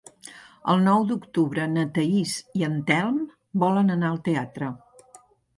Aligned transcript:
El 0.71 0.79
nou 0.85 1.03
d'octubre 1.11 1.67
na 1.75 1.83
Thaís 1.97 2.31
i 2.61 2.65
en 2.69 2.79
Telm 2.89 3.21
volen 3.65 3.97
anar 3.97 4.11
al 4.15 4.19
teatre. 4.31 4.73